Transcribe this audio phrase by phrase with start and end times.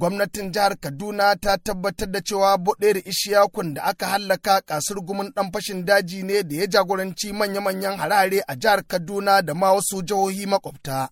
[0.00, 5.52] gwamnatin jihar Kaduna ta tabbatar da cewa Bodere Ishiyakun da aka hallaka ƙasar gumin ɗan
[5.52, 10.46] fashin daji ne da ya jagoranci manya-manyan harare a jihar Kaduna da ma wasu jihohi
[10.46, 11.08] makwabta.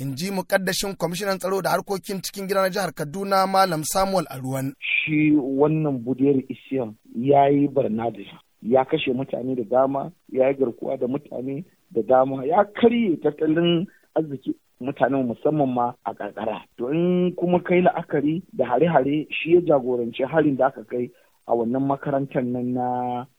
[0.00, 4.74] In ji mukaddashin kwamishinan tsaro da harkokin cikin gida na jihar Kaduna Malam Samuel Aruwan.
[4.80, 8.22] Shi wannan Bodere Ishiyam ya yi barna da
[8.62, 13.86] ya kashe mutane da dama, ya yi garkuwa da mutane da dama, ya karye tattalin
[14.14, 16.62] arziki mutanen musamman ma a karkara.
[16.78, 21.10] To in kuma kai la'akari da hare-hare shi ya jagoranci harin da aka kai
[21.46, 22.86] a wannan makarantar nan na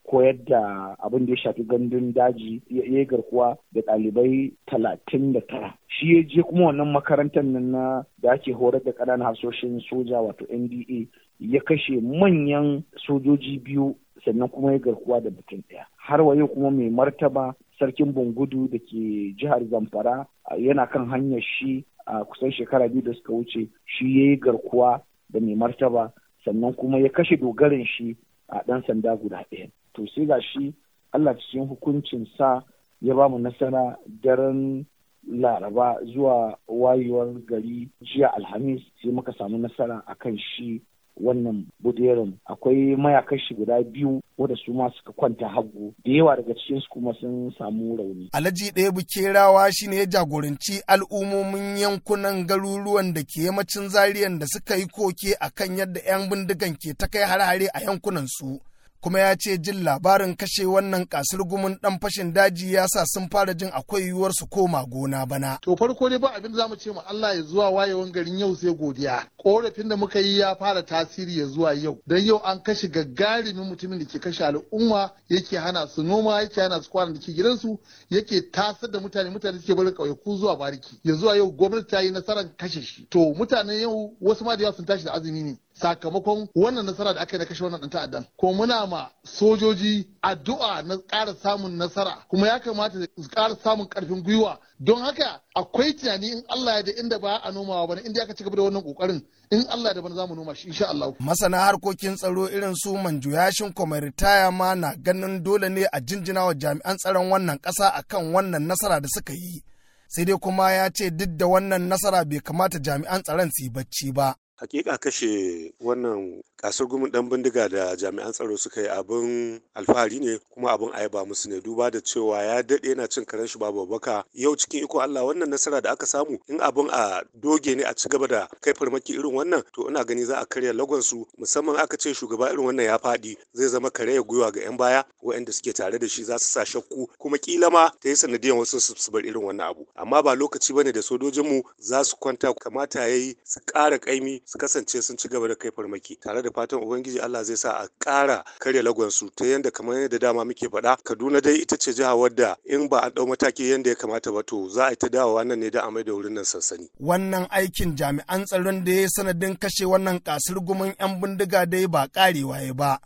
[0.09, 5.73] koyar da abin da ya shafi gandun daji ya garkuwa da ɗalibai talatin da tara.
[5.87, 10.19] Shi ya je kuma wannan makarantar nan na da ake horar da ƙananan hasoshin soja
[10.21, 11.07] wato NDA
[11.39, 15.85] ya kashe manyan sojoji biyu sannan kuma ya garkuwa da mutum ɗaya.
[15.97, 20.25] Har wa yau kuma mai martaba sarkin bungudu da ke jihar zamfara
[20.57, 25.01] yana kan hanyar shi a kusan shekara biyu da suka wuce shi ya yi garkuwa
[25.29, 26.11] da mai martaba
[26.45, 28.15] sannan kuma ya kashe dogarin shi
[28.49, 29.69] a ɗan sanda guda ɗaya.
[29.93, 30.73] To sai ga shi
[31.13, 32.63] allah cikin hukuncin sa
[33.01, 34.85] ya ba mu nasara daren
[35.31, 40.81] laraba zuwa wayewar gari jiya alhamis sai muka samu nasara akan shi
[41.21, 46.35] wannan buderin akwai mayaƙan shi guda biyu wanda su ma suka kwanta hagu da yawa
[46.35, 48.29] daga cikin su kuma sun samu rauni.
[48.33, 54.45] Alhaji ɗaya bukerawa shi ne ya jagoranci al'ummomin yankunan garuruwan da ke yammacin zariyan da
[54.47, 58.59] suka yi koke akan yadda 'yan bindigan ke ta kai hare-hare a yankunan su.
[59.03, 63.27] Kuma ya ce jin labarin kashe wannan ƙasar gumin dan fashin daji ya sa sun
[63.29, 65.57] fara jin akwai yiwuwar su koma gona bana.
[65.61, 68.55] To farko dai ba abin za mu ce ma Allah ya zuwa wayewan garin yau
[68.55, 69.27] sai godiya.
[69.37, 71.99] Korafin da muka yi ya fara tasiri ya zuwa yau.
[72.07, 76.61] Dan yau an kashe gagarumin mutumin da ke kashe al'umma yake hana su noma yake
[76.61, 77.77] hana su kwana da ke gidansu
[78.09, 80.95] yake tasar da mutane mutane suke barin ƙauyaku zuwa bariki.
[81.03, 83.05] Ya zuwa yau gwamnati ta yi nasarar kashe shi.
[83.09, 85.57] To mutanen yau wasu ma da yawa sun tashi da azumi ne.
[85.73, 88.25] Sakamakon wannan nasara da aka yi na kashe wannan ta'addan.
[88.37, 92.25] Ko muna ma sojoji addu'a na ƙara samun nasara.
[92.29, 94.57] Kuma ya kamata su ƙara samun ƙarfin gwiwa.
[94.79, 98.23] Don haka akwai tunani in Allah ya da inda ba a nomawa ba ne inda
[98.23, 99.21] aka ci gaba da wannan ƙoƙarin
[99.51, 101.13] in Allah da bana za mu noma shi insha Allah.
[101.19, 105.99] Masana harkokin tsaro irin su manju yashin kuma ritaya ma na ganin dole ne a
[106.01, 109.63] jinjina wa jami'an tsaron wannan ƙasa akan wannan nasara da suka yi.
[110.07, 113.69] Sai dai kuma ya ce duk da wannan nasara bai kamata jami'an tsaron su yi
[113.69, 114.35] bacci ba.
[114.63, 120.39] Hakika kashe wannan ƙasar gumin dan bindiga da jami'an tsaro suka yi abin alfahari ne
[120.49, 121.59] kuma abin ayaba musu ne.
[121.59, 125.21] Duba da cewa ya daɗe yana cin karen shi babu baka yau cikin iko Allah
[125.25, 128.71] wannan nasara da aka samu in abin a doge ne a ci gaba da kai
[128.73, 131.27] farmaki irin wannan to ina gani za a karya lagon su.
[131.37, 135.03] Musamman aka ce shugaba irin wannan ya faɗi zai zama kare gwiwa ga yan baya
[135.21, 138.55] waɗanda suke tare da shi za su sa shakku kuma kila ma ta yi sanadiyan
[138.57, 139.85] wasu su bar irin wannan abu.
[139.95, 144.41] Amma ba lokaci ba ne da sojojinmu za su kwanta kamata yayi su ƙara ƙaimi
[144.53, 147.71] su kasance sun ci gaba da kai farmaki tare da fatan ubangiji Allah zai sa
[147.81, 151.89] a ƙara karya lagonsu ta yadda kamar yadda dama muke faɗa Kaduna dai ita ce
[151.91, 154.95] jiha wadda in ba a ɗau mataki yadda ya kamata ba to za a yi
[154.95, 156.85] ta dawowa nan ne da a mai da wurin nan sansani.
[157.01, 162.05] Wannan aikin jami'an tsaron da ya sanadin kashe wannan ƙasar gumin 'yan bindiga dai ba
[162.07, 162.99] ƙarewa ya ba.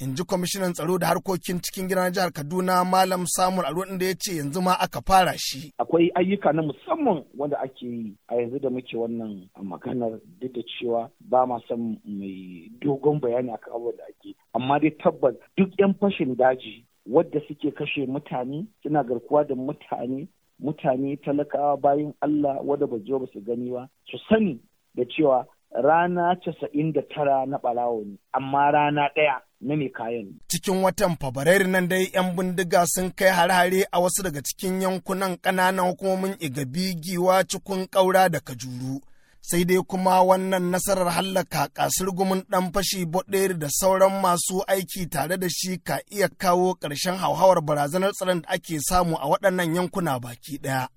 [0.00, 4.14] In ji kwamishinan tsaro da harkokin cikin gidan jihar kaduna malam samun aro da ya
[4.14, 5.72] ce yanzu ma aka fara shi.
[5.78, 8.14] Akwai ayyuka na musamman wanda ake yi.
[8.28, 13.50] A yanzu da muke wannan maganar duk da cewa ba ma son mai dogon bayani
[13.50, 18.66] akan abubuwan da ake amma dai tabbas duk yan fashin daji wadda suke kashe mutane
[18.82, 20.28] suna garkuwa da mutane
[20.60, 24.60] mutane talakawa bayan Allah wadda ba ba su gani ba su sani
[24.94, 30.28] da cewa rana casa'in da tara na ɓarawo ne amma rana ɗaya na mai kayan.
[30.48, 35.36] Cikin watan Fabrairu nan dai 'yan bindiga sun kai hare-hare a wasu daga cikin yankunan
[35.44, 39.00] ƙananan hukumomin Igabi, Giwa, Cikun Ƙaura da Kajuru.
[39.40, 45.06] Sai dai kuma wannan nasarar hallaka ƙasar gumin ɗan fashi boɗeri da sauran masu aiki
[45.10, 49.74] tare da shi ka iya kawo ƙarshen hauhawar barazanar tsaron da ake samu a waɗannan
[49.76, 50.88] yankuna baki ɗaya.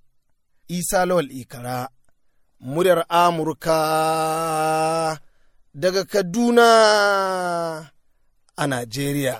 [0.68, 1.88] Isa Lawal Ikara,
[2.60, 3.78] muryar Amurka
[5.74, 7.92] daga Kaduna.
[8.58, 9.40] A Najeriya.